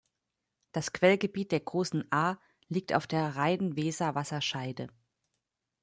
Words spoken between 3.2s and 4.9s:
Rhein-Weser-Wasserscheide.